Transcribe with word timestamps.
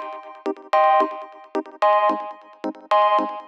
Thank 0.00 0.12
you. 3.30 3.47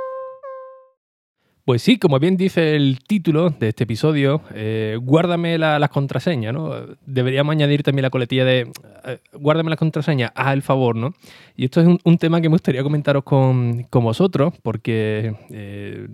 Pues 1.63 1.83
sí, 1.83 1.99
como 1.99 2.17
bien 2.17 2.37
dice 2.37 2.75
el 2.75 2.99
título 3.05 3.51
de 3.51 3.69
este 3.69 3.83
episodio, 3.83 4.41
eh, 4.55 4.97
guárdame 4.99 5.59
las 5.59 5.79
la 5.79 5.89
contraseñas, 5.89 6.53
¿no? 6.53 6.71
Deberíamos 7.05 7.51
añadir 7.51 7.83
también 7.83 8.01
la 8.01 8.09
coletilla 8.09 8.43
de 8.45 8.71
eh, 9.05 9.19
guárdame 9.33 9.69
las 9.69 9.77
contraseñas, 9.77 10.31
haz 10.33 10.53
el 10.53 10.63
favor, 10.63 10.95
¿no? 10.95 11.13
Y 11.55 11.65
esto 11.65 11.79
es 11.81 11.87
un, 12.03 12.17
tema 12.17 12.41
que 12.41 12.49
me 12.49 12.55
gustaría 12.55 12.81
comentaros 12.81 13.23
con, 13.23 13.85
vosotros, 13.91 14.55
porque 14.63 15.35
eh, 15.51 16.07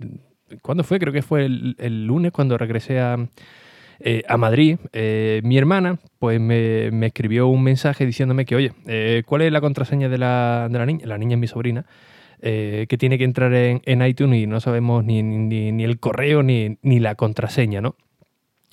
¿cuándo 0.60 0.84
fue? 0.84 0.98
Creo 0.98 1.14
que 1.14 1.22
fue 1.22 1.46
el, 1.46 2.06
lunes 2.06 2.30
cuando 2.30 2.58
regresé 2.58 3.00
a, 3.00 3.16
eh, 4.00 4.24
a 4.28 4.36
Madrid. 4.36 4.76
mi 5.42 5.56
hermana, 5.56 5.98
pues 6.18 6.38
me, 6.38 7.06
escribió 7.06 7.48
un 7.48 7.62
mensaje 7.62 8.04
diciéndome 8.04 8.44
que, 8.44 8.54
oye, 8.54 9.24
¿cuál 9.24 9.42
es 9.42 9.52
la 9.52 9.62
contraseña 9.62 10.10
de 10.10 10.18
la, 10.18 10.68
de 10.70 10.78
la 10.78 10.84
niña? 10.84 11.06
La 11.06 11.16
niña 11.16 11.36
es 11.36 11.40
mi 11.40 11.46
sobrina. 11.46 11.86
Eh, 12.40 12.86
que 12.88 12.96
tiene 12.96 13.18
que 13.18 13.24
entrar 13.24 13.52
en, 13.52 14.02
iTunes 14.02 14.40
y 14.40 14.46
no 14.46 14.60
sabemos 14.60 15.04
ni, 15.04 15.22
ni, 15.22 15.82
el 15.82 15.98
correo 15.98 16.44
ni, 16.44 16.78
ni, 16.82 17.00
la 17.00 17.16
contraseña, 17.16 17.80
¿no? 17.80 17.96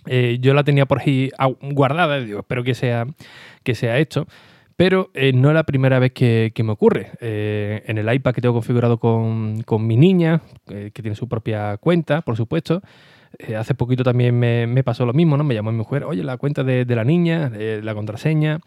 Eh, 0.05 0.37
yo 0.39 0.53
la 0.53 0.63
tenía 0.63 0.85
por 0.85 1.01
ahí 1.01 1.31
guardada, 1.61 2.19
digo, 2.19 2.41
espero 2.41 2.63
que 2.63 2.75
sea, 2.75 3.07
que 3.63 3.73
sea 3.73 3.97
esto, 3.97 4.27
pero 4.75 5.09
eh, 5.15 5.33
no 5.33 5.49
es 5.49 5.55
la 5.55 5.63
primera 5.63 5.97
vez 5.97 6.11
que, 6.11 6.53
me 6.63 6.71
ocurre. 6.71 7.11
en 7.21 7.97
el 7.97 8.13
iPad 8.13 8.35
que 8.35 8.41
tengo 8.41 8.53
configurado 8.53 8.99
con, 8.99 9.63
con 9.63 9.87
mi 9.87 9.97
niña, 9.97 10.41
que 10.67 10.91
tiene 10.91 11.15
su 11.15 11.27
propia 11.27 11.77
cuenta, 11.77 12.21
por 12.21 12.37
supuesto, 12.37 12.83
hace 13.57 13.73
poquito 13.73 14.03
también 14.03 14.37
me, 14.37 14.83
pasó 14.83 15.07
lo 15.07 15.13
mismo, 15.13 15.37
¿no? 15.37 15.43
Me 15.43 15.55
llamó 15.55 15.71
mi 15.71 15.79
mujer, 15.79 16.03
oye, 16.03 16.23
la 16.23 16.37
cuenta 16.37 16.63
de, 16.63 16.85
de 16.85 16.95
la 16.95 17.03
niña, 17.03 17.49
la 17.49 17.95
contraseña, 17.95 18.59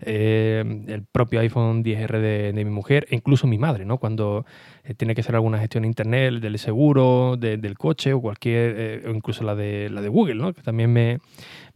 eh, 0.00 0.64
el 0.88 1.02
propio 1.04 1.40
iPhone 1.40 1.84
10R 1.84 2.20
de, 2.20 2.52
mi 2.64 2.70
mujer 2.70 3.06
e 3.10 3.16
incluso 3.16 3.46
mi 3.46 3.58
madre, 3.58 3.84
¿no? 3.84 3.98
Cuando 3.98 4.44
eh, 4.84 4.94
tiene 4.94 5.14
que 5.14 5.20
hacer 5.20 5.34
alguna 5.34 5.58
gestión 5.58 5.84
internet 5.84 6.34
del 6.34 6.58
seguro, 6.58 7.36
del 7.36 7.78
coche 7.78 8.12
o 8.12 8.20
cualquier, 8.20 8.74
eh, 8.76 9.02
o 9.06 9.10
incluso 9.10 9.44
la 9.44 9.54
de, 9.54 9.88
la 9.90 10.02
de 10.02 10.08
Google, 10.08 10.34
¿no? 10.36 10.52
Que 10.52 10.62
también 10.62 10.92
me, 10.92 11.20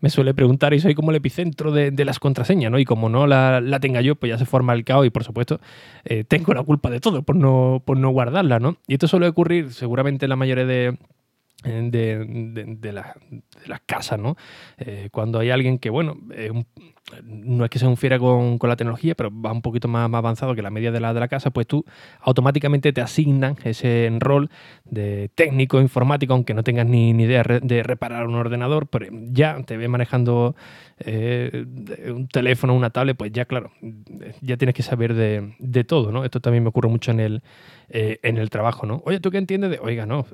suele 0.08 0.34
preguntar 0.34 0.74
y 0.74 0.80
soy 0.80 0.94
como 0.94 1.10
el 1.10 1.16
epicentro 1.16 1.70
de, 1.72 2.04
las 2.04 2.18
contraseñas, 2.18 2.70
¿no? 2.70 2.78
Y 2.78 2.84
como 2.84 3.08
no 3.08 3.26
la, 3.26 3.78
tenga 3.80 4.00
yo, 4.00 4.16
pues 4.16 4.30
ya 4.30 4.38
se 4.38 4.46
forma 4.46 4.72
el 4.72 4.84
caos 4.84 5.06
y 5.06 5.10
por 5.10 5.24
supuesto 5.24 5.60
tengo 6.28 6.54
la 6.54 6.62
culpa 6.62 6.90
de 6.90 7.00
todo 7.00 7.22
por 7.22 7.36
no, 7.36 7.82
por 7.84 7.96
no 7.96 8.10
guardarla, 8.10 8.58
¿no? 8.58 8.76
Y 8.86 8.94
esto 8.94 9.08
suele 9.08 9.28
ocurrir 9.28 9.72
seguramente 9.72 10.26
en 10.26 10.30
la 10.30 10.36
mayoría 10.36 10.64
de 10.64 10.98
de, 11.64 12.24
de, 12.78 12.92
las 12.92 13.80
casas, 13.84 14.20
¿no? 14.20 14.36
Cuando 15.10 15.40
hay 15.40 15.50
alguien 15.50 15.78
que, 15.80 15.90
bueno, 15.90 16.16
no 17.24 17.64
es 17.64 17.70
que 17.70 17.78
sea 17.78 17.88
un 17.88 17.96
fiera 17.96 18.18
con, 18.18 18.58
la 18.62 18.76
tecnología, 18.76 19.14
pero 19.14 19.30
va 19.30 19.52
un 19.52 19.62
poquito 19.62 19.88
más, 19.88 20.12
avanzado 20.12 20.54
que 20.54 20.62
la 20.62 20.70
media 20.70 20.92
de 20.92 21.00
la, 21.00 21.14
de 21.14 21.20
la 21.20 21.28
casa, 21.28 21.50
pues 21.50 21.66
tú 21.66 21.84
automáticamente 22.20 22.92
te 22.92 23.00
asignan 23.00 23.56
ese 23.64 24.10
rol 24.18 24.50
de 24.84 25.30
técnico 25.34 25.80
informático, 25.80 26.32
aunque 26.32 26.54
no 26.54 26.62
tengas 26.62 26.86
ni, 26.86 27.12
ni 27.12 27.24
idea 27.24 27.42
de 27.42 27.82
reparar 27.82 28.26
un 28.26 28.34
ordenador, 28.34 28.86
pero 28.88 29.06
ya 29.30 29.62
te 29.64 29.76
ve 29.76 29.88
manejando 29.88 30.54
eh, 31.00 31.64
un 32.12 32.28
teléfono, 32.28 32.74
una 32.74 32.90
tablet, 32.90 33.16
pues 33.16 33.32
ya, 33.32 33.44
claro, 33.44 33.70
ya 34.40 34.56
tienes 34.56 34.74
que 34.74 34.82
saber 34.82 35.14
de, 35.14 35.54
de 35.58 35.84
todo, 35.84 36.12
¿no? 36.12 36.24
Esto 36.24 36.40
también 36.40 36.62
me 36.62 36.70
ocurre 36.70 36.88
mucho 36.88 37.10
en 37.10 37.20
el, 37.20 37.42
eh, 37.90 38.18
en 38.22 38.36
el 38.36 38.50
trabajo, 38.50 38.86
¿no? 38.86 39.02
Oye, 39.06 39.20
¿tú 39.20 39.30
qué 39.30 39.38
entiendes 39.38 39.70
de...? 39.70 39.78
Oiga, 39.80 40.04
no, 40.04 40.26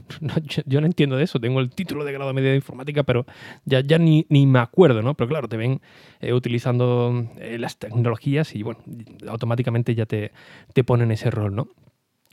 yo, 0.66 0.80
no 0.80 0.86
entiendo 0.86 1.16
de 1.16 1.24
eso, 1.24 1.40
tengo 1.40 1.60
el 1.60 1.70
título 1.70 2.04
de 2.04 2.12
grado 2.12 2.32
medio 2.32 2.50
de 2.50 2.56
informática, 2.56 3.02
pero 3.02 3.26
ya, 3.64 3.80
ya 3.80 3.98
ni, 3.98 4.26
ni 4.28 4.46
me 4.46 4.60
acuerdo, 4.60 5.02
¿no? 5.02 5.14
Pero 5.14 5.28
claro, 5.28 5.48
te 5.48 5.56
ven 5.56 5.80
eh, 6.20 6.32
utilizando 6.32 7.28
eh, 7.38 7.58
las 7.58 7.78
tecnologías 7.78 8.54
y, 8.54 8.62
bueno, 8.62 8.80
automáticamente 9.28 9.94
ya 9.94 10.06
te, 10.06 10.32
te 10.72 10.84
ponen 10.84 11.10
ese 11.10 11.30
rol, 11.30 11.54
¿no? 11.54 11.68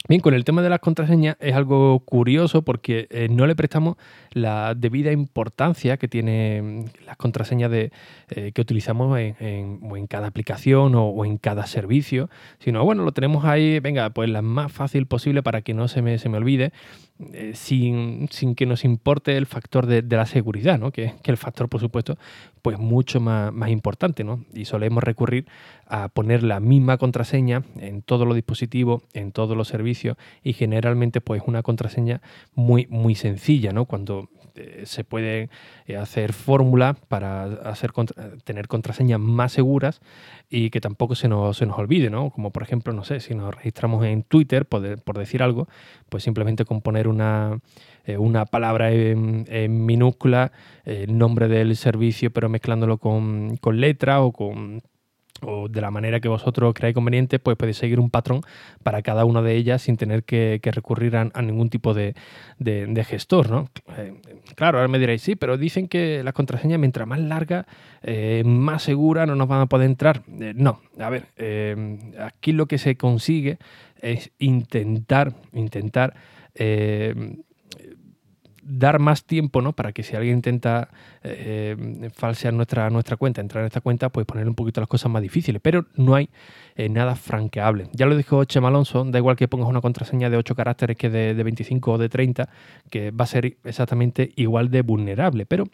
Bien, 0.08 0.22
con 0.22 0.34
el 0.34 0.46
tema 0.46 0.62
de 0.62 0.70
las 0.70 0.80
contraseñas 0.80 1.36
es 1.42 1.54
algo 1.56 2.00
curioso 2.00 2.62
porque 2.62 3.08
eh, 3.10 3.28
no 3.30 3.46
le 3.46 3.56
prestamos 3.56 3.98
la 4.32 4.74
debida 4.74 5.12
importancia 5.12 5.98
que 5.98 6.08
tienen 6.08 6.90
las 7.06 7.18
contraseñas 7.18 7.70
de, 7.70 7.92
que 8.54 8.62
utilizamos 8.62 9.20
en, 9.20 9.36
en, 9.40 10.08
cada 10.08 10.28
aplicación 10.28 10.96
o, 10.96 11.26
en 11.26 11.38
cada 11.38 11.68
servicio, 11.68 12.30
sino 12.60 12.86
bueno, 12.86 13.04
lo 13.04 13.12
tenemos 13.12 13.44
ahí, 13.44 13.80
venga, 13.82 14.10
pues 14.12 14.30
la 14.30 14.42
más 14.42 14.72
fácil 14.72 15.06
posible 15.06 15.44
para 15.44 15.62
que 15.62 15.74
no 15.74 15.90
se 15.90 16.02
me, 16.02 16.18
se 16.18 16.30
me 16.30 16.38
olvide, 16.38 16.72
eh, 17.34 17.52
sin, 17.54 18.30
que 18.56 18.66
nos 18.66 18.86
importe 18.86 19.36
el 19.36 19.46
factor 19.46 19.86
de, 19.86 20.02
la 20.16 20.26
seguridad, 20.26 20.80
¿no? 20.80 20.92
que, 20.92 21.16
que 21.22 21.32
el 21.32 21.38
factor, 21.38 21.68
por 21.68 21.82
supuesto, 21.82 22.18
pues 22.62 22.78
mucho 22.80 23.20
más, 23.20 23.53
más 23.53 23.70
importante, 23.70 24.24
¿no? 24.24 24.44
Y 24.53 24.66
solemos 24.66 25.03
recurrir 25.03 25.46
a 25.86 26.09
poner 26.09 26.44
la 26.44 26.59
misma 26.59 26.97
contraseña 26.97 27.64
en 27.78 28.02
todos 28.02 28.28
los 28.28 28.36
dispositivos, 28.36 29.03
en 29.14 29.31
todos 29.31 29.58
los 29.58 29.68
servicios 29.68 30.18
y 30.44 30.53
generalmente 30.53 31.22
pues 31.22 31.42
una 31.46 31.64
contraseña 31.64 32.22
muy, 32.53 32.88
muy 32.90 33.16
sencilla, 33.16 33.72
¿no? 33.72 33.86
Cuando 33.86 34.30
se 34.84 35.03
puede 35.03 35.50
eh, 35.86 35.97
hacer 35.97 36.34
fórmulas 36.34 36.97
para 37.08 37.44
hacer 37.44 37.92
tener 38.44 38.68
contraseñas 38.68 39.20
más 39.20 39.52
seguras 39.52 40.02
y 40.50 40.70
que 40.70 40.81
tampoco 40.81 41.16
se 41.16 41.28
nos, 41.28 41.58
se 41.58 41.66
nos 41.66 41.78
olvide, 41.78 42.09
¿no? 42.09 42.30
Como 42.31 42.52
por 42.52 42.64
ejemplo, 42.64 42.94
no 42.94 43.03
sé, 43.03 43.19
si 43.19 43.36
nos 43.36 43.53
registramos 43.53 44.06
en 44.06 44.24
Twitter, 44.24 44.66
por, 44.66 45.18
decir 45.18 45.44
algo, 45.44 45.68
pues 46.09 46.24
simplemente 46.24 46.66
con 46.66 46.81
poner 46.81 47.08
una, 47.08 47.59
eh, 48.06 48.18
una 48.18 48.46
palabra 48.46 48.92
en, 48.92 49.86
minúscula, 49.86 50.52
el 50.86 51.18
nombre 51.18 51.48
del 51.48 51.75
servicio, 51.75 52.31
pero 52.31 52.50
mezclándolo 52.50 52.98
con, 52.98 53.58
con 53.58 53.80
letra 53.80 54.22
o 54.22 54.31
con 54.31 54.81
o 55.42 55.68
de 55.68 55.82
la 55.82 55.92
manera 55.92 56.20
que 56.20 56.28
vosotros 56.28 56.74
creáis 56.74 56.94
conveniente, 56.94 57.40
pues 57.40 57.58
podéis 57.58 57.78
seguir 57.78 58.00
un 58.00 58.10
patrón 58.10 58.42
para 58.84 59.02
cada 59.02 59.26
una 59.26 59.42
de 59.42 59.56
ellas 59.56 59.82
sin 59.82 59.98
tener 59.98 60.24
que, 60.24 60.60
recurrir 60.64 61.16
a, 61.16 61.42
ningún 61.42 61.70
tipo 61.70 61.94
de, 61.94 62.14
gestor, 63.08 63.50
¿no? 63.50 63.70
Eh, 63.98 64.14
claro, 64.56 64.78
ahora 64.78 64.88
me 64.88 65.00
diréis, 65.00 65.22
sí, 65.22 65.36
pero 65.36 65.58
dicen 65.58 65.88
que 65.88 66.24
la 66.24 66.34
contraseña 66.34 66.78
mientras 66.78 67.08
más 67.08 67.20
larga, 67.20 67.66
eh, 68.04 68.44
más 68.46 68.84
segura, 68.84 69.26
no 69.26 69.36
nos 69.36 69.48
van 69.48 69.62
a 69.62 69.66
poder 69.66 69.90
entrar. 69.90 70.24
Eh, 70.40 70.54
no, 70.56 70.82
a 71.00 71.10
ver, 71.10 71.28
aquí 72.20 72.52
lo 72.52 72.68
que 72.68 72.78
se 72.78 72.96
consigue 72.96 73.58
es 74.02 74.32
intentar, 74.40 75.34
intentar 75.54 76.14
dar 78.69 79.00
más 79.00 79.25
tiempo, 79.25 79.62
¿no? 79.62 79.74
Para 79.74 79.91
que 79.91 80.03
si 80.03 80.16
alguien 80.16 80.35
intenta 80.35 80.90
eh, 81.24 82.09
falsear 82.13 82.53
nuestra, 82.53 82.90
nuestra 82.90 83.18
cuenta, 83.18 83.41
entrar 83.41 83.63
en 83.63 83.68
esta 83.68 83.81
cuenta, 83.81 84.09
pues 84.09 84.25
poner 84.25 84.47
un 84.47 84.56
poquito 84.56 84.80
las 84.80 84.88
cosas 84.88 85.12
más 85.12 85.22
difíciles. 85.22 85.62
Pero 85.62 85.88
no 85.96 86.13
hay 86.16 86.30
eh, 86.75 86.88
nada 86.88 87.16
franqueable. 87.16 87.90
Ya 87.94 88.06
lo 88.06 88.16
dijo 88.16 88.46
Chema 88.46 88.68
Alonso, 88.68 89.03
da 89.06 89.18
igual 89.18 89.35
que 89.35 89.47
pongas 89.47 89.68
una 89.68 89.81
contraseña 89.81 90.30
de 90.30 90.38
8 90.38 90.56
caracteres 90.56 90.97
que 90.97 91.09
de, 91.09 91.34
de 91.34 91.44
25 91.44 91.94
o 91.94 91.97
de 91.97 92.09
30, 92.09 92.50
que 92.90 93.12
va 93.12 93.24
a 93.24 93.28
ser 93.28 93.57
exactamente 93.63 94.31
igual 94.35 94.69
de 94.69 94.84
vulnerable. 94.84 95.46
Pero 95.47 95.66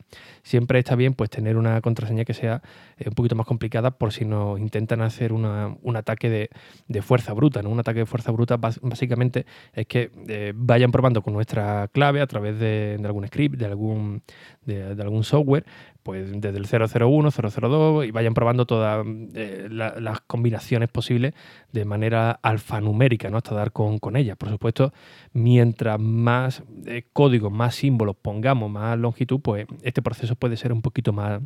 siempre 0.42 0.80
está 0.80 0.96
bien 0.96 1.14
pues 1.14 1.30
tener 1.30 1.58
una 1.58 1.82
contraseña 1.82 2.24
que 2.24 2.34
sea 2.34 2.62
eh, 2.98 3.10
un 3.10 3.14
poquito 3.14 3.36
más 3.36 3.46
complicada 3.46 3.92
por 3.92 4.14
si 4.14 4.24
nos 4.24 4.58
intentan 4.58 5.02
hacer 5.02 5.34
una, 5.34 5.76
un 5.82 5.98
ataque 5.98 6.30
de, 6.30 6.50
de, 6.88 7.02
fuerza 7.02 7.34
bruta. 7.34 7.62
¿no? 7.62 7.70
Un 7.70 7.80
ataque 7.80 8.00
de 8.00 8.06
fuerza 8.06 8.32
bruta 8.32 8.56
básicamente 8.58 9.46
es 9.74 9.86
que 9.86 10.12
vayan 10.56 10.92
probando 10.92 11.22
con 11.22 11.34
nuestra 11.34 11.90
clave 11.90 12.22
a 12.22 12.28
través 12.28 12.58
de 12.58 12.85
de, 12.86 13.06
algún 13.06 13.28
script, 13.28 13.58
de 13.58 13.66
algún, 13.66 14.22
de, 14.66 14.84
algún 15.02 15.24
software, 15.24 15.66
pues 16.04 16.32
desde 16.40 16.58
el 16.58 16.66
001, 16.66 17.30
002 17.32 18.06
y 18.06 18.12
vayan 18.12 18.34
probando 18.34 18.66
todas 18.66 19.06
eh, 19.34 19.68
las 19.70 20.22
combinaciones 20.22 20.90
posibles 20.90 21.34
de 21.72 21.86
manera 21.86 22.32
alfanumérica, 22.42 23.30
¿no? 23.30 23.38
hasta 23.38 23.56
dar 23.56 23.72
con, 23.72 24.00
con 24.00 24.16
ellas. 24.16 24.38
Por 24.38 24.50
supuesto, 24.50 24.94
mientras 25.34 26.00
más 26.00 26.64
eh, 26.86 27.06
códigos, 27.12 27.52
más 27.52 27.76
símbolos 27.76 28.16
pongamos, 28.16 28.70
más 28.70 28.98
longitud, 28.98 29.40
pues 29.42 29.66
este 29.82 30.02
proceso 30.02 30.36
puede 30.36 30.58
ser 30.58 30.74
un 30.74 30.82
poquito 30.82 31.14
más 31.14 31.42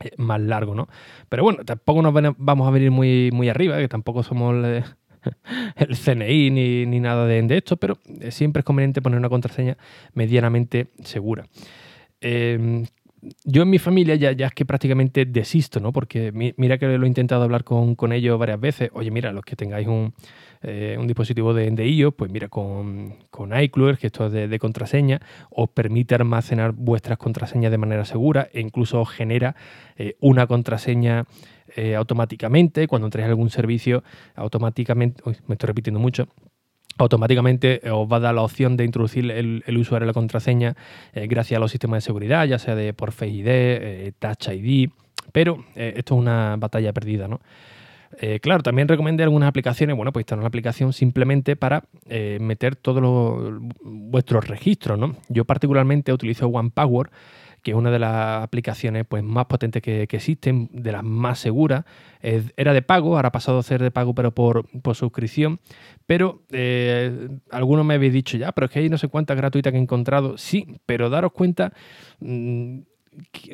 eh, 0.00 0.10
más 0.16 0.40
largo, 0.40 0.74
¿no? 0.74 0.88
Pero 1.28 1.42
bueno, 1.42 1.64
tampoco 1.64 2.00
nos 2.00 2.14
vamos 2.38 2.66
a 2.66 2.70
venir 2.70 2.90
muy, 2.90 3.30
muy 3.30 3.50
arriba, 3.50 3.76
que 3.76 3.88
tampoco 3.88 4.22
somos 4.22 4.54
el 5.76 5.96
CNI 5.96 6.50
ni, 6.50 7.00
nada 7.00 7.26
de, 7.26 7.56
esto, 7.56 7.76
pero 7.76 7.98
siempre 8.30 8.60
es 8.60 8.64
conveniente 8.64 9.02
poner 9.02 9.18
una 9.18 9.28
contraseña 9.28 9.76
medianamente 10.14 10.88
segura. 11.04 11.46
Em, 12.20 12.86
yo 13.44 13.62
en 13.62 13.70
mi 13.70 13.78
familia 13.78 14.16
ya, 14.16 14.32
ya 14.32 14.46
es 14.46 14.52
que 14.52 14.64
prácticamente 14.64 15.24
desisto, 15.24 15.78
¿no? 15.78 15.92
Porque 15.92 16.32
mira 16.32 16.78
que 16.78 16.86
lo 16.86 17.04
he 17.04 17.08
intentado 17.08 17.44
hablar 17.44 17.62
con, 17.62 17.94
con 17.94 18.12
ellos 18.12 18.38
varias 18.38 18.60
veces. 18.60 18.90
Oye, 18.94 19.10
mira, 19.10 19.32
los 19.32 19.44
que 19.44 19.54
tengáis 19.54 19.86
un, 19.86 20.12
eh, 20.62 20.96
un 20.98 21.06
dispositivo 21.06 21.54
de, 21.54 21.70
de 21.70 21.88
iOS, 21.88 22.14
pues 22.14 22.30
mira, 22.30 22.48
con, 22.48 23.14
con 23.30 23.56
iCloud, 23.56 23.96
que 23.96 24.08
esto 24.08 24.26
es 24.26 24.32
de, 24.32 24.58
contraseña, 24.58 25.20
os 25.50 25.68
permite 25.70 26.16
almacenar 26.16 26.72
vuestras 26.72 27.18
contraseñas 27.18 27.70
de 27.70 27.78
manera 27.78 28.04
segura 28.04 28.48
e 28.52 28.60
incluso 28.60 29.00
os 29.00 29.10
genera 29.10 29.54
eh, 29.96 30.16
una 30.20 30.46
contraseña 30.48 31.24
eh, 31.76 31.94
automáticamente. 31.94 32.88
Cuando 32.88 33.06
entréis 33.06 33.28
algún 33.28 33.50
servicio, 33.50 34.02
automáticamente, 34.34 35.22
uy, 35.24 35.36
me 35.46 35.54
estoy 35.54 35.68
repitiendo 35.68 36.00
mucho, 36.00 36.26
automáticamente 36.98 37.80
os 37.90 38.10
va 38.10 38.16
a 38.16 38.20
dar 38.20 38.34
la 38.34 38.42
opción 38.42 38.76
de 38.76 38.84
introducir 38.84 39.30
el, 39.30 39.62
usuario 39.76 40.04
en 40.04 40.08
la 40.08 40.12
contraseña 40.12 40.76
gracias 41.14 41.56
a 41.56 41.60
los 41.60 41.70
sistemas 41.70 41.98
de 41.98 42.00
seguridad, 42.06 42.46
ya 42.46 42.58
sea 42.58 42.74
de 42.74 42.92
por 42.92 43.12
Face 43.12 43.30
ID, 43.30 44.12
Touch 44.18 44.48
ID, 44.48 44.90
pero 45.32 45.64
esto 45.74 46.14
es 46.14 46.20
una 46.20 46.56
batalla 46.58 46.92
perdida, 46.92 47.28
¿no? 47.28 47.40
Eh, 48.18 48.40
claro, 48.40 48.62
también 48.62 48.88
recomendé 48.88 49.22
algunas 49.22 49.48
aplicaciones. 49.48 49.96
Bueno, 49.96 50.12
pues 50.12 50.22
instalar 50.22 50.40
una 50.40 50.48
aplicación 50.48 50.92
simplemente 50.92 51.56
para 51.56 51.84
eh, 52.08 52.38
meter 52.40 52.76
todos 52.76 53.60
vuestros 53.82 54.46
registros, 54.46 54.98
¿no? 54.98 55.16
Yo 55.28 55.44
particularmente 55.44 56.12
utilizo 56.12 56.48
OnePower, 56.48 57.10
que 57.62 57.70
es 57.70 57.76
una 57.76 57.90
de 57.90 57.98
las 57.98 58.42
aplicaciones 58.42 59.04
pues, 59.08 59.22
más 59.22 59.46
potentes 59.46 59.82
que, 59.82 60.02
existen, 60.02 60.68
de 60.72 60.92
las 60.92 61.04
más 61.04 61.38
seguras. 61.38 61.84
era 62.20 62.72
de 62.72 62.82
pago, 62.82 63.16
ahora 63.16 63.28
ha 63.28 63.32
pasado 63.32 63.58
a 63.58 63.62
ser 63.62 63.82
de 63.82 63.90
pago, 63.90 64.14
pero 64.14 64.32
por, 64.32 64.66
suscripción. 64.94 65.60
Pero 66.06 66.42
eh, 66.50 67.28
algunos 67.50 67.84
me 67.84 67.94
habéis 67.94 68.12
dicho 68.12 68.36
ya, 68.36 68.52
pero 68.52 68.66
es 68.66 68.70
que 68.72 68.80
hay 68.80 68.88
no 68.88 68.98
sé 68.98 69.08
cuántas 69.08 69.36
gratuitas 69.36 69.72
que 69.72 69.78
he 69.78 69.82
encontrado. 69.82 70.36
Sí, 70.38 70.66
pero 70.86 71.08
daros 71.08 71.32
cuenta. 71.32 71.72
Mm, 72.20 72.80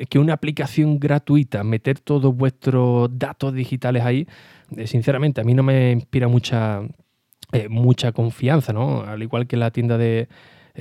que 0.09 0.19
una 0.19 0.33
aplicación 0.33 0.99
gratuita, 0.99 1.63
meter 1.65 1.99
todos 1.99 2.33
vuestros 2.33 3.09
datos 3.11 3.53
digitales 3.53 4.03
ahí, 4.03 4.25
eh, 4.75 4.87
sinceramente 4.87 5.41
a 5.41 5.43
mí 5.43 5.53
no 5.53 5.63
me 5.63 5.91
inspira 5.91 6.27
mucha, 6.27 6.81
eh, 7.51 7.67
mucha 7.67 8.11
confianza, 8.11 8.71
¿no? 8.71 9.01
Al 9.01 9.21
igual 9.21 9.47
que 9.47 9.57
la 9.57 9.71
tienda 9.71 9.97
de, 9.97 10.29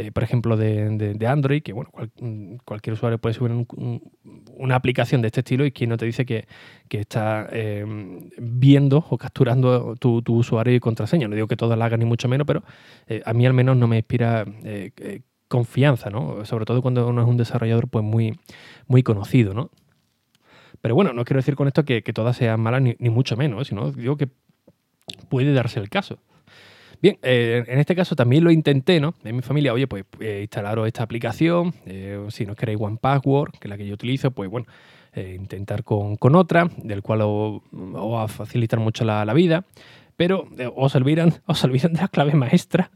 eh, 0.01 0.13
por 0.13 0.23
ejemplo, 0.23 0.57
de, 0.57 1.27
Android, 1.27 1.63
que 1.63 1.73
bueno, 1.73 1.91
mm, 2.21 2.57
cualquier 2.65 2.95
usuario 2.95 3.19
puede 3.19 3.35
subir 3.35 3.67
una 4.55 4.75
aplicación 4.77 5.23
de 5.23 5.29
este 5.29 5.41
estilo 5.41 5.67
y 5.67 5.73
quien 5.73 5.91
no 5.91 5.97
te 5.97 6.07
dice 6.07 6.25
que, 6.25 6.47
está 6.91 7.49
viendo 8.39 9.05
o 9.11 9.19
capturando 9.19 9.95
tu, 9.97 10.23
usuario 10.29 10.75
y 10.75 10.81
contraseña. 10.81 11.29
No 11.29 11.35
digo 11.35 11.49
que 11.49 11.57
todas 11.57 11.79
la 11.79 11.87
hagan 11.87 12.01
ni 12.01 12.07
mucho 12.07 12.29
menos, 12.29 12.47
pero 12.47 12.63
a 13.25 13.33
mí 13.33 13.47
al 13.47 13.53
menos 13.55 13.77
no 13.77 13.87
me 13.89 13.97
inspira 13.97 14.45
confianza, 15.49 16.11
¿no? 16.11 16.45
Sobre 16.45 16.65
todo 16.65 16.83
cuando 16.83 17.09
uno 17.09 17.23
es 17.23 17.29
un 17.29 17.37
desarrollador 17.37 17.89
pues 17.89 18.05
muy, 18.05 18.39
muy 18.87 19.03
conocido, 19.03 19.55
¿no? 19.55 19.71
Pero 20.81 20.95
bueno, 20.95 21.13
no 21.13 21.25
quiero 21.25 21.39
decir 21.39 21.57
con 21.57 21.67
esto 21.67 21.85
que, 21.85 22.03
todas 22.03 22.37
sean 22.37 22.61
malas 22.61 22.83
ni, 22.83 23.11
mucho 23.11 23.37
menos, 23.37 23.69
sino 23.69 23.91
digo 23.91 24.17
que 24.17 24.29
puede 25.29 25.53
darse 25.53 25.81
el 25.81 25.89
caso. 25.89 26.19
Bien, 27.01 27.19
eh, 27.23 27.65
en 27.67 27.79
este 27.79 27.95
caso 27.95 28.17
también 28.17 28.43
lo 28.43 28.51
intenté, 28.51 29.01
¿no? 29.01 29.15
En 29.25 29.37
mi 29.37 29.43
familia, 29.43 29.73
oye, 29.73 29.87
pues 29.87 30.05
eh, 30.21 30.41
instalaros 30.43 30.87
esta 30.87 31.05
aplicación, 31.05 31.75
eh, 31.87 32.25
si 32.29 32.45
no 32.45 32.57
queréis 32.57 32.79
One 32.81 32.99
Password, 33.01 33.53
que 33.53 33.69
es 33.69 33.71
la 33.71 33.77
que 33.77 33.87
yo 33.87 33.95
utilizo, 33.95 34.31
pues 34.33 34.51
bueno, 34.51 34.67
intentar 35.17 35.83
con, 35.83 36.17
otra, 36.37 36.69
del 36.77 37.03
cual 37.03 37.23
os, 37.23 37.63
va 37.73 38.25
a 38.25 38.29
facilitar 38.29 38.79
mucho 38.79 39.05
la, 39.05 39.25
vida 39.33 39.65
pero 40.19 40.49
eh, 40.59 40.69
os 40.75 40.95
olvidan, 40.97 41.33
os 41.47 41.65
olvidan 41.65 41.95
de 41.95 42.01
la 42.03 42.09
clave 42.09 42.35
maestra 42.35 42.91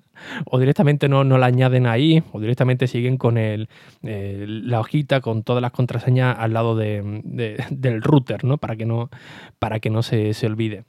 o 0.44 0.58
directamente 0.58 1.08
no, 1.08 1.24
la 1.24 1.46
añaden 1.46 1.86
ahí 1.86 2.22
o 2.32 2.40
directamente 2.40 2.86
siguen 2.86 3.16
con 3.16 3.38
el, 3.38 3.68
la 4.02 4.80
hojita 4.80 5.20
con 5.20 5.42
todas 5.42 5.62
las 5.62 5.72
contraseñas 5.72 6.36
al 6.38 6.52
lado 6.52 6.76
del 6.76 8.02
router, 8.02 8.44
¿no? 8.44 8.58
Para 8.58 8.76
que 8.76 8.86
no, 8.86 9.10
para 9.58 9.80
que 9.80 9.90
no 9.90 10.02
se, 10.02 10.32
olvide. 10.46 10.84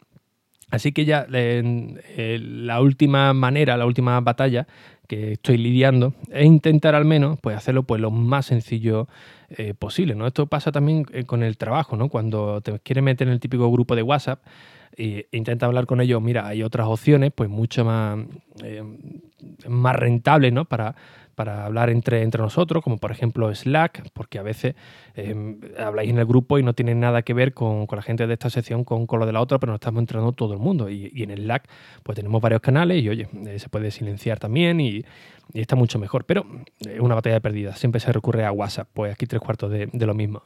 Así 0.72 0.92
que 0.92 1.06
ya 1.06 1.28
la 1.30 2.82
última 2.82 3.34
manera, 3.34 3.78
la 3.78 3.86
última 3.86 4.20
batalla 4.22 4.68
que 5.08 5.34
estoy 5.34 5.58
lidiando 5.58 6.14
es 6.32 6.46
intentar 6.46 6.96
al 6.96 7.06
menos 7.06 7.38
pues, 7.42 7.56
hacerlo 7.56 7.84
pues, 7.84 8.02
lo 8.02 8.12
más 8.12 8.48
sencillo 8.48 9.08
eh, 9.50 9.74
posible. 9.78 10.16
¿no? 10.16 10.26
Esto 10.26 10.48
pasa 10.48 10.72
también 10.72 11.06
eh, 11.14 11.26
con 11.26 11.44
el 11.44 11.58
trabajo, 11.58 11.96
¿no? 11.96 12.10
cuando 12.10 12.62
te 12.62 12.80
quieres 12.80 13.04
meter 13.04 13.28
en 13.28 13.34
el 13.34 13.40
típico 13.40 13.72
grupo 13.72 13.96
de 13.96 14.02
WhatsApp 14.02 14.40
e 14.96 15.28
intenta 15.32 15.66
hablar 15.66 15.86
con 15.86 16.02
ellos, 16.02 16.22
mira, 16.22 16.48
hay 16.48 16.64
otras 16.64 16.88
opciones, 16.88 17.32
pues 17.34 17.50
mucho 17.50 17.84
más, 17.84 18.20
eh, 18.64 18.84
más 19.68 19.96
rentables, 19.96 20.54
¿no? 20.54 20.66
Para, 20.66 20.96
para 21.36 21.66
hablar 21.66 21.90
entre, 21.90 22.22
entre 22.22 22.42
nosotros, 22.42 22.84
como 22.84 22.98
por 22.98 23.12
ejemplo 23.12 23.54
Slack, 23.54 24.10
porque 24.14 24.40
a 24.40 24.44
veces 24.44 24.76
em, 25.16 25.60
habláis 25.78 26.10
en 26.10 26.20
el 26.20 26.26
grupo 26.26 26.60
y 26.60 26.64
no 26.64 26.74
tiene 26.74 26.96
nada 26.96 27.22
que 27.22 27.34
ver 27.34 27.54
con, 27.54 27.88
la 27.92 28.02
gente 28.02 28.28
de 28.28 28.34
esta 28.34 28.50
sección 28.50 28.84
con, 28.84 29.08
con, 29.08 29.20
lo 29.20 29.26
de 29.26 29.34
la 29.34 29.42
otra, 29.42 29.60
pero 29.60 29.72
nos 29.72 29.78
estamos 29.78 30.00
entrando 30.00 30.32
todo 30.32 30.54
el 30.54 30.60
mundo. 30.60 30.90
Y, 30.90 31.12
en 31.24 31.36
Slack 31.36 31.68
pues 32.04 32.16
tenemos 32.16 32.42
varios 32.42 32.62
canales 32.62 33.02
y 33.02 33.10
oye, 33.10 33.28
eh, 33.48 33.60
se 33.60 33.70
puede 33.70 33.92
silenciar 33.92 34.40
también 34.40 34.80
y, 34.80 35.04
está 35.54 35.76
mucho 35.76 36.00
mejor. 36.00 36.26
Pero 36.26 36.46
es 36.80 37.00
una 37.00 37.16
batalla 37.16 37.40
perdida, 37.40 37.76
siempre 37.76 38.00
se 38.00 38.12
recurre 38.12 38.46
a 38.46 38.52
WhatsApp, 38.52 38.88
pues 38.94 39.14
aquí 39.14 39.26
tres 39.26 39.42
cuartos 39.42 39.72
de, 39.72 39.90
lo 39.94 40.14
mismo. 40.14 40.44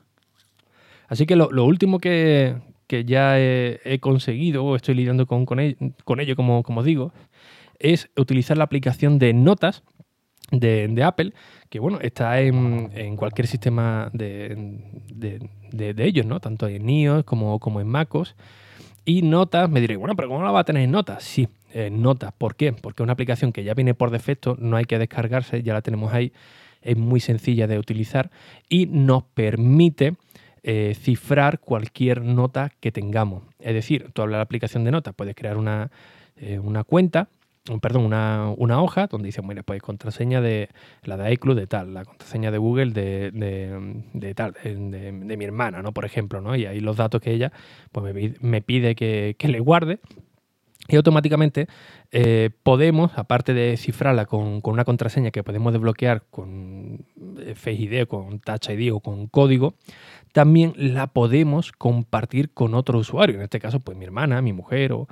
Así 1.08 1.26
que 1.26 1.36
lo 1.36 1.66
último 1.66 2.00
que, 2.00 2.56
que 2.88 3.04
ya 3.04 3.38
he, 3.38 4.00
conseguido 4.00 4.64
o 4.64 4.76
estoy 4.76 4.96
lidiando 4.96 5.28
con, 5.28 5.46
con, 5.46 5.60
ello, 5.60 6.36
como, 6.36 6.64
como 6.64 6.84
digo, 6.84 7.14
es 7.80 8.10
utilizar 8.16 8.58
la 8.58 8.64
aplicación 8.64 9.20
de 9.20 9.34
notas 9.34 9.84
de, 10.52 11.04
Apple, 11.04 11.34
que 11.70 11.80
bueno, 11.80 12.00
está 12.02 12.40
en, 12.42 13.16
cualquier 13.16 13.48
sistema 13.48 14.10
de, 14.14 14.80
ellos, 15.98 16.26
¿no? 16.26 16.40
Tanto 16.40 16.68
en 16.68 16.90
iOS 16.90 17.24
como, 17.24 17.60
como 17.60 17.82
en 17.82 17.88
MacOS. 17.88 18.36
Y 19.06 19.22
Notas, 19.22 19.70
me 19.70 19.80
diré, 19.80 19.96
bueno, 19.96 20.16
pero 20.16 20.28
¿cómo 20.28 20.44
la 20.44 20.52
va 20.52 20.62
a 20.62 20.64
tener 20.66 20.84
en 20.84 20.92
Notas? 20.92 21.24
Sí, 21.24 21.48
en 21.74 22.02
Notas. 22.02 22.34
¿Por 22.38 22.56
qué? 22.56 22.74
Porque 22.74 23.02
es 23.02 23.06
una 23.06 23.14
aplicación 23.14 23.52
que 23.52 23.64
ya 23.64 23.74
viene 23.74 23.94
por 23.94 24.12
defecto, 24.12 24.58
no 24.60 24.76
hay 24.76 24.86
que 24.86 25.00
descargarse, 25.00 25.64
ya 25.64 25.74
la 25.74 25.82
tenemos 25.82 26.14
ahí, 26.14 26.34
es 26.82 26.98
muy 26.98 27.20
sencilla 27.20 27.68
de 27.68 27.80
utilizar 27.80 28.32
y 28.70 28.86
nos 28.88 29.24
permite 29.24 30.16
eh, 30.64 30.96
cifrar 31.00 31.60
cualquier 31.60 32.22
nota 32.22 32.72
que 32.80 32.92
tengamos. 32.92 33.44
Es 33.60 33.74
decir, 33.74 34.10
tú 34.14 34.22
hablas 34.22 34.36
de 34.36 34.40
la 34.40 34.44
aplicación 34.44 34.84
de 34.84 34.92
notas, 34.92 35.14
puedes 35.16 35.36
crear 35.36 35.58
una, 35.58 35.92
eh, 36.36 36.60
una 36.60 36.84
cuenta, 36.84 37.30
perdón, 37.82 38.06
una, 38.06 38.54
una, 38.58 38.82
hoja 38.82 39.08
donde 39.08 39.28
dice, 39.28 39.42
bueno, 39.42 39.64
pues 39.64 39.82
contraseña 39.82 40.42
de 40.42 40.70
la 41.04 41.18
de 41.18 41.34
iCloud 41.34 41.56
de 41.56 41.68
tal, 41.68 41.94
la 41.94 42.06
contraseña 42.06 42.52
de 42.52 42.58
Google 42.58 42.92
de, 42.92 43.32
de, 44.14 44.36
tal, 44.36 44.54
de, 44.64 45.12
mi 45.12 45.46
hermana, 45.46 45.82
¿no? 45.82 45.94
Por 45.94 46.06
ejemplo, 46.06 46.42
¿no? 46.42 46.56
Y 46.56 46.66
ahí 46.66 46.80
los 46.80 46.98
datos 46.98 47.22
que 47.22 47.32
ella 47.32 47.52
pues 47.92 48.14
me, 48.42 48.62
pide 48.62 48.96
que, 48.96 49.36
le 49.40 49.60
guarde. 49.60 50.00
Y 50.90 50.96
automáticamente 50.96 51.68
eh, 52.12 52.50
podemos, 52.64 53.12
aparte 53.18 53.54
de 53.54 53.76
cifrarla 53.76 54.26
con, 54.26 54.62
con, 54.62 54.74
una 54.74 54.86
contraseña 54.86 55.32
que 55.32 55.44
podemos 55.44 55.74
desbloquear 55.74 56.24
con 56.30 57.06
Face 57.56 57.74
ID, 57.74 58.08
con 58.08 58.40
Touch 58.40 58.70
ID 58.70 58.94
o 58.94 59.02
con 59.02 59.28
código, 59.28 59.76
también 60.32 60.74
la 60.78 61.08
podemos 61.08 61.74
compartir 61.74 62.54
con 62.54 62.74
otro 62.74 63.00
usuario, 63.00 63.36
en 63.36 63.42
este 63.42 63.60
caso 63.60 63.82
pues 63.82 63.98
mi 63.98 64.06
hermana, 64.06 64.42
mi 64.42 64.54
mujer 64.54 64.94
o, 64.94 65.08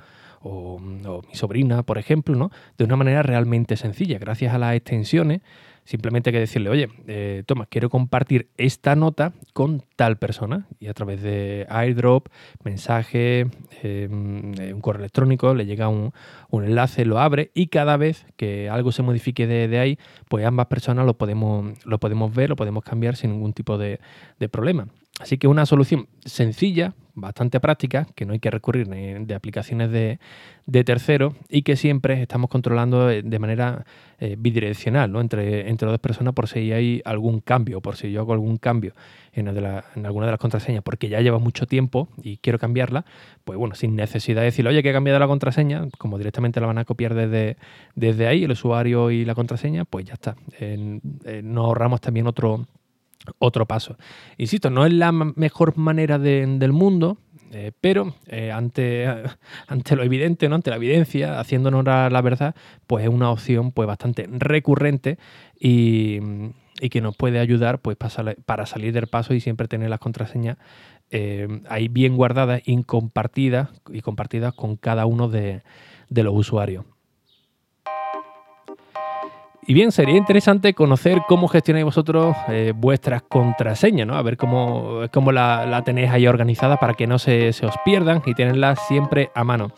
mi 0.80 1.34
sobrina, 1.34 1.82
por 1.82 1.98
ejemplo, 1.98 2.34
¿no? 2.36 2.50
de 2.78 2.84
una 2.84 2.96
manera 2.96 3.22
realmente 3.22 3.76
sencilla, 3.76 4.18
gracias 4.18 4.54
a 4.54 4.58
las 4.58 4.74
extensiones. 4.74 5.40
Simplemente 5.84 6.30
hay 6.30 6.32
que 6.34 6.40
decirle, 6.40 6.68
oye, 6.68 6.88
eh, 7.06 7.44
toma, 7.46 7.66
quiero 7.66 7.90
compartir 7.90 8.48
esta 8.56 8.96
nota 8.96 9.34
con 9.52 9.84
tal 9.94 10.18
persona. 10.18 10.66
Y 10.80 10.88
a 10.88 10.94
través 10.94 11.22
de 11.22 11.64
airdrop, 11.70 12.26
mensaje, 12.64 13.46
em, 13.82 14.52
eh, 14.58 14.74
un 14.74 14.80
correo 14.80 14.98
electrónico, 14.98 15.54
le 15.54 15.64
llega 15.64 15.88
un, 15.88 16.12
enlace, 16.50 17.04
lo 17.04 17.20
abre 17.20 17.52
y 17.54 17.68
cada 17.68 17.96
vez 17.96 18.26
que 18.36 18.68
algo 18.68 18.90
se 18.90 19.04
modifique 19.04 19.46
de, 19.46 19.78
ahí, 19.78 19.96
pues 20.28 20.44
ambas 20.44 20.66
personas 20.66 21.06
lo 21.06 21.16
podemos, 21.16 21.78
lo 21.84 22.00
podemos 22.00 22.34
ver, 22.34 22.48
lo 22.50 22.56
podemos 22.56 22.82
cambiar 22.82 23.14
sin 23.14 23.30
ningún 23.30 23.52
tipo 23.52 23.78
de 23.78 24.00
problema. 24.50 24.88
Así 25.20 25.38
que 25.38 25.48
una 25.48 25.66
solución 25.66 26.08
sencilla, 26.24 26.94
bastante 27.16 27.58
práctica, 27.58 28.06
que 28.14 28.24
no 28.26 28.34
hay 28.34 28.38
que 28.38 28.50
recurrir 28.50 28.86
de 28.86 29.34
aplicaciones 29.34 29.90
de, 29.90 30.20
de 30.66 30.84
terceros 30.84 31.34
y 31.48 31.62
que 31.62 31.76
siempre 31.76 32.20
estamos 32.20 32.50
controlando 32.50 33.06
de 33.06 33.38
manera 33.38 33.84
eh, 34.18 34.34
bidireccional 34.38 35.12
¿no? 35.12 35.20
entre, 35.20 35.68
entre 35.68 35.88
dos 35.88 36.00
personas 36.00 36.34
por 36.34 36.48
si 36.48 36.72
hay 36.72 37.02
algún 37.04 37.40
cambio, 37.40 37.80
por 37.80 37.96
si 37.96 38.10
yo 38.10 38.20
hago 38.20 38.32
algún 38.32 38.56
cambio 38.56 38.92
en, 39.32 39.48
alguna 39.48 40.26
de 40.26 40.32
las 40.32 40.40
contraseñas 40.40 40.82
porque 40.82 41.08
ya 41.08 41.20
lleva 41.20 41.38
mucho 41.38 41.66
tiempo 41.66 42.08
y 42.22 42.38
quiero 42.38 42.58
cambiarla, 42.58 43.04
pues 43.44 43.58
bueno, 43.58 43.74
sin 43.74 43.94
necesidad 43.94 44.40
de 44.40 44.46
decirle, 44.46 44.70
oye, 44.70 44.82
que 44.82 44.90
he 44.90 44.92
cambiado 44.92 45.18
la 45.18 45.26
contraseña, 45.26 45.86
como 45.98 46.18
directamente 46.18 46.60
la 46.60 46.66
van 46.66 46.78
a 46.78 46.84
copiar 46.84 47.14
desde, 47.14 47.56
desde 47.94 48.26
ahí, 48.26 48.44
el 48.44 48.50
usuario 48.50 49.10
y 49.10 49.24
la 49.24 49.34
contraseña, 49.34 49.84
pues 49.84 50.06
ya 50.06 50.14
está. 50.14 50.36
nos 51.42 51.64
ahorramos 51.64 52.00
también 52.00 52.26
otro 52.26 52.66
otro 53.38 53.66
paso. 53.66 53.96
Insisto, 54.38 54.70
no 54.70 54.86
es 54.86 54.92
la 54.92 55.12
mejor 55.12 55.76
manera 55.76 56.18
del 56.18 56.72
mundo, 56.72 57.18
eh, 57.52 57.72
pero 57.80 58.14
eh, 58.26 58.52
ante, 58.52 59.06
ante, 59.68 59.96
lo 59.96 60.02
evidente, 60.02 60.48
¿no? 60.48 60.56
ante 60.56 60.70
la 60.70 60.76
evidencia, 60.76 61.38
haciéndonos 61.40 61.84
la, 61.84 62.10
la 62.10 62.20
verdad, 62.20 62.54
pues 62.86 63.04
es 63.04 63.10
una 63.10 63.30
opción 63.30 63.72
pues, 63.72 63.86
bastante 63.86 64.28
recurrente 64.30 65.18
y, 65.58 66.18
y 66.80 66.88
que 66.88 67.00
nos 67.00 67.16
puede 67.16 67.38
ayudar 67.38 67.80
pues, 67.80 67.96
para 67.96 68.66
salir 68.66 68.92
del 68.92 69.06
paso 69.06 69.34
y 69.34 69.40
siempre 69.40 69.68
tener 69.68 69.90
las 69.90 70.00
contraseñas 70.00 70.58
eh, 71.10 71.62
ahí 71.68 71.88
bien 71.88 72.16
guardadas 72.16 72.60
y 72.64 72.82
compartidas, 72.82 73.68
y 73.92 74.00
compartidas 74.00 74.54
con 74.54 74.76
cada 74.76 75.06
uno 75.06 75.28
de 75.28 75.62
los 76.10 76.34
usuarios. 76.34 76.84
Y 79.68 79.74
bien, 79.74 79.90
sería 79.90 80.16
interesante 80.16 80.74
conocer 80.74 81.22
cómo 81.26 81.48
gestionáis 81.48 81.84
vosotros 81.84 82.36
eh, 82.48 82.72
vuestras 82.74 83.22
contraseñas, 83.22 84.06
¿no? 84.06 84.14
A 84.14 84.22
ver 84.22 84.36
cómo, 84.36 85.00
cómo 85.12 85.32
la, 85.32 85.82
tenéis 85.84 86.10
ahí 86.10 86.28
organizada 86.28 86.76
para 86.76 86.94
que 86.94 87.08
no 87.08 87.18
se, 87.18 87.48
os 87.48 87.74
pierdan 87.84 88.22
y 88.24 88.34
tenerlas 88.34 88.78
siempre 88.86 89.30
a 89.34 89.42
mano. 89.42 89.72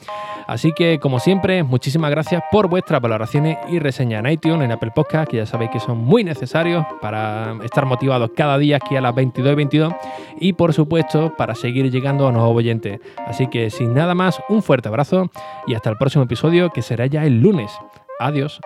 Así 0.47 0.73
que, 0.77 0.99
como 0.99 1.21
siempre, 1.21 1.63
muchísimas 1.63 2.11
gracias 2.11 2.43
por 2.51 2.69
vuestras 2.69 3.01
valoraciones 3.01 3.57
y 3.71 3.79
reseñas 3.79 4.23
en 4.23 4.31
iTunes, 4.31 4.67
en 4.67 4.73
Apple 4.73 4.93
Podcast, 4.95 5.31
que 5.31 5.39
ya 5.39 5.47
sabéis 5.47 5.71
que 5.71 5.81
son 5.81 5.97
muy 5.97 6.23
necesarios 6.23 6.85
para 7.01 7.57
estar 7.65 7.87
motivados 7.87 8.31
cada 8.37 8.59
día 8.59 8.77
aquí 8.77 8.95
a 8.95 9.01
las 9.01 9.15
22 9.15 9.53
y 9.53 9.57
22 9.57 9.95
y, 10.39 10.53
por 10.53 10.75
supuesto, 10.75 11.35
para 11.35 11.55
seguir 11.55 11.91
llegando 11.91 12.29
a 12.29 12.33
nuevos 12.33 12.55
oyentes. 12.55 13.01
Así 13.27 13.47
que, 13.47 13.71
sin 13.71 13.95
nada 13.95 14.15
más, 14.15 14.39
un 14.51 14.63
fuerte 14.63 14.89
abrazo 14.89 15.31
y 15.67 15.73
hasta 15.75 15.89
el 15.89 15.97
próximo 15.97 16.25
episodio 16.25 16.69
que 16.71 16.83
será 16.83 17.07
ya 17.07 17.25
el 17.25 17.41
lunes. 17.41 17.73
Adiós. 18.21 18.61